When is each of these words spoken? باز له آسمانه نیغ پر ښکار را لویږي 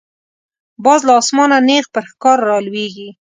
باز 0.83 1.01
له 1.07 1.13
آسمانه 1.21 1.57
نیغ 1.67 1.85
پر 1.93 2.03
ښکار 2.11 2.37
را 2.49 2.57
لویږي 2.65 3.09